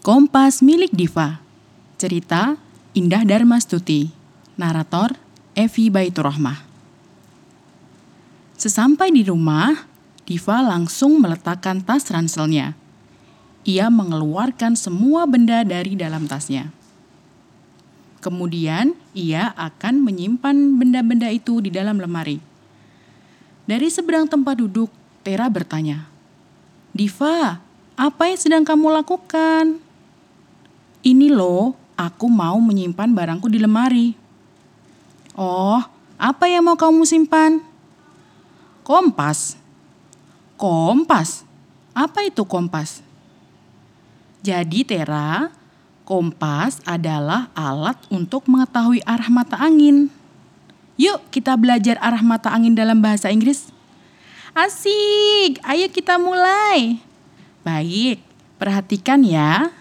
[0.00, 1.44] Kompas milik Diva.
[2.00, 2.56] Cerita
[2.96, 4.08] Indah Darmastuti.
[4.56, 5.12] Narator
[5.52, 6.56] Evi Baiturrahmah.
[8.56, 9.84] Sesampai di rumah,
[10.24, 12.72] Diva langsung meletakkan tas ranselnya.
[13.68, 16.72] Ia mengeluarkan semua benda dari dalam tasnya.
[18.24, 22.40] Kemudian, ia akan menyimpan benda-benda itu di dalam lemari.
[23.68, 24.88] Dari seberang tempat duduk,
[25.20, 26.08] Tera bertanya,
[26.96, 27.60] "Diva,
[28.00, 29.89] apa yang sedang kamu lakukan?"
[31.00, 34.12] Ini loh, aku mau menyimpan barangku di lemari.
[35.32, 35.80] Oh,
[36.20, 37.64] apa yang mau kamu simpan?
[38.84, 39.56] Kompas.
[40.60, 41.48] Kompas?
[41.96, 43.00] Apa itu kompas?
[44.44, 45.48] Jadi Tera,
[46.04, 50.12] kompas adalah alat untuk mengetahui arah mata angin.
[51.00, 53.72] Yuk kita belajar arah mata angin dalam bahasa Inggris.
[54.52, 57.00] Asik, ayo kita mulai.
[57.64, 58.20] Baik,
[58.60, 59.72] perhatikan ya.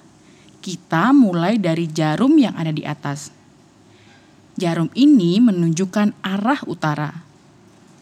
[0.59, 3.31] Kita mulai dari jarum yang ada di atas.
[4.59, 7.23] Jarum ini menunjukkan arah utara.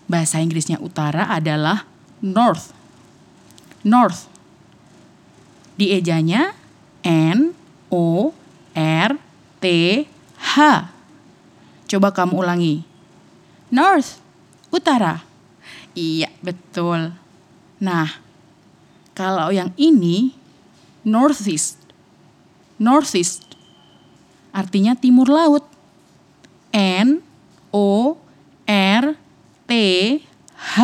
[0.09, 1.85] Bahasa Inggrisnya utara adalah
[2.19, 2.73] north.
[3.85, 4.25] North.
[5.77, 6.57] Diejanya
[7.05, 7.53] N
[7.93, 8.33] O
[8.73, 9.11] R
[9.61, 9.65] T
[10.37, 10.57] H.
[11.87, 12.75] Coba kamu ulangi.
[13.71, 14.19] North,
[14.73, 15.23] utara.
[15.95, 17.15] Iya, betul.
[17.79, 18.19] Nah,
[19.15, 20.35] kalau yang ini
[21.07, 21.86] northeast
[22.81, 23.43] northeast.
[24.53, 25.65] Artinya timur laut.
[26.73, 27.21] N
[27.73, 28.17] O
[28.65, 29.05] R
[29.65, 29.71] T
[30.53, 30.79] H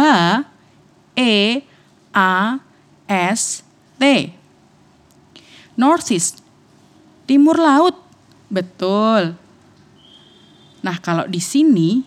[1.18, 1.36] E
[2.14, 2.34] A
[3.10, 3.66] S
[3.98, 4.04] T.
[5.74, 6.46] Northeast.
[7.26, 7.98] Timur laut.
[8.54, 9.34] Betul.
[10.84, 12.04] Nah, kalau di sini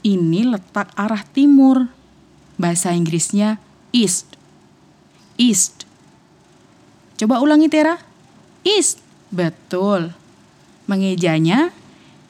[0.00, 1.90] ini letak arah timur.
[2.56, 3.60] Bahasa Inggrisnya
[3.92, 4.36] east.
[5.40, 5.88] East.
[7.16, 7.96] Coba ulangi Tera.
[8.64, 9.09] East.
[9.30, 10.12] Betul.
[10.90, 11.70] Mengejanya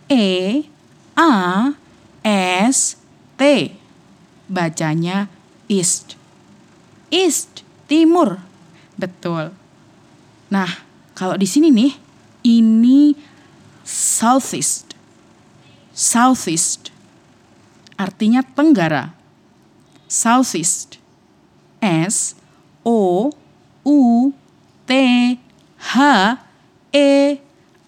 [0.09, 0.69] E
[1.17, 1.73] A
[2.25, 3.01] S
[3.41, 3.73] T.
[4.51, 5.33] Bacanya
[5.65, 6.19] east.
[7.09, 8.45] East, timur.
[9.01, 9.55] Betul.
[10.53, 10.69] Nah,
[11.17, 11.93] kalau di sini nih,
[12.45, 13.17] ini
[13.87, 14.93] southeast.
[15.97, 16.93] Southeast.
[17.97, 19.17] Artinya tenggara.
[20.11, 21.01] Southeast.
[21.81, 22.37] S
[22.85, 23.33] O
[23.89, 24.01] U
[24.85, 24.91] T
[25.81, 25.97] H
[26.91, 27.39] E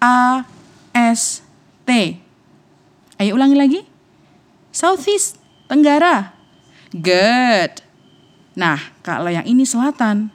[0.02, 0.46] A
[0.94, 1.42] S
[1.86, 2.18] T.
[3.18, 3.80] Ayo ulangi lagi.
[4.72, 5.38] Southeast,
[5.70, 6.34] Tenggara.
[6.92, 7.84] Good.
[8.52, 10.28] Nah, kalau yang ini selatan.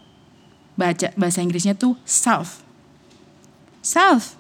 [0.78, 2.62] Baca bahasa Inggrisnya tuh south.
[3.82, 4.38] South.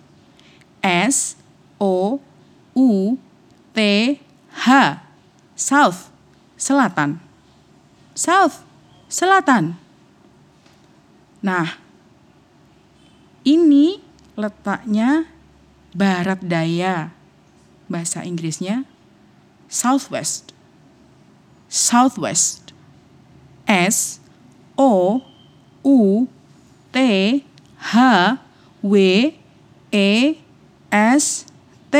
[0.81, 1.37] S
[1.81, 2.21] O
[2.77, 2.89] U
[3.73, 3.79] T
[4.53, 4.69] H.
[5.57, 6.09] South.
[6.57, 7.21] Selatan.
[8.13, 8.61] South.
[9.09, 9.77] Selatan.
[11.41, 11.77] Nah,
[13.45, 14.06] ini
[14.37, 15.25] letaknya
[15.97, 17.11] barat daya.
[17.89, 18.85] Bahasa Inggrisnya
[19.67, 20.53] southwest.
[21.67, 22.71] Southwest.
[23.67, 24.23] S
[24.79, 25.19] O
[25.83, 25.99] U
[26.93, 26.97] T
[27.75, 27.95] H
[28.83, 28.95] W
[29.91, 30.11] E
[30.91, 31.43] S
[31.91, 31.95] T.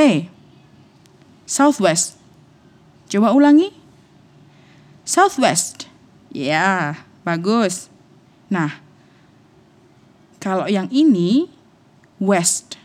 [1.44, 2.16] Southwest.
[3.12, 3.72] Coba ulangi.
[5.08, 5.88] Southwest.
[6.31, 7.88] Ya, bagus.
[8.52, 8.84] Nah,
[10.44, 11.48] kalau yang ini
[12.22, 12.78] west.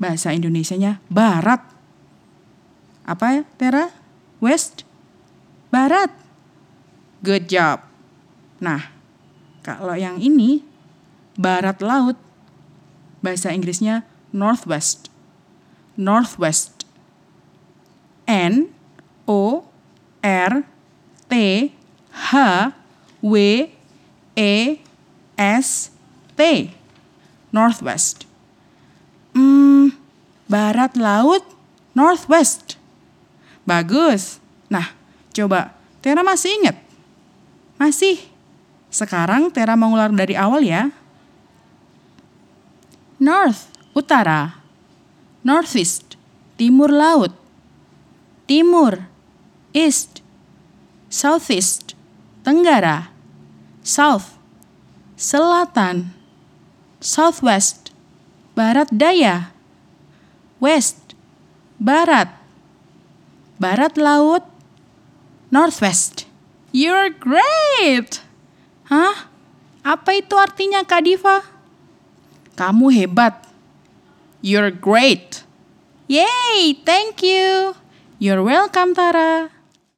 [0.00, 1.60] Bahasa Indonesianya barat.
[3.04, 3.92] Apa ya, Tera?
[4.40, 4.88] West?
[5.68, 6.10] Barat.
[7.20, 7.84] Good job.
[8.62, 8.90] Nah,
[9.60, 10.64] kalau yang ini
[11.36, 12.16] barat laut.
[13.20, 15.12] Bahasa Inggrisnya northwest.
[16.00, 16.88] Northwest.
[18.24, 18.72] N
[19.28, 19.68] O
[20.24, 20.64] R
[21.28, 21.34] T
[22.08, 22.32] H
[23.20, 23.36] W
[24.38, 24.54] E
[25.36, 25.92] S
[26.38, 26.79] T
[27.54, 28.26] northwest.
[29.34, 29.94] Hmm,
[30.50, 31.42] barat laut,
[31.94, 32.78] northwest.
[33.66, 34.42] Bagus.
[34.66, 34.94] Nah,
[35.30, 36.76] coba Tera masih ingat?
[37.78, 38.18] Masih.
[38.90, 40.90] Sekarang Tera mengulang dari awal ya.
[43.20, 44.58] North, utara.
[45.44, 46.16] Northeast,
[46.56, 47.36] timur laut.
[48.48, 49.06] Timur,
[49.70, 50.24] east.
[51.10, 51.98] Southeast,
[52.46, 53.10] tenggara.
[53.82, 54.38] South,
[55.18, 56.19] selatan
[57.00, 57.90] southwest,
[58.54, 59.50] barat daya,
[60.60, 61.16] west,
[61.80, 62.28] barat,
[63.56, 64.44] barat laut,
[65.50, 66.28] northwest.
[66.70, 68.22] You're great!
[68.86, 69.26] Hah?
[69.82, 71.42] Apa itu artinya Kak Diva?
[72.54, 73.42] Kamu hebat.
[74.44, 75.42] You're great.
[76.06, 77.74] Yay, thank you.
[78.20, 79.59] You're welcome Tara.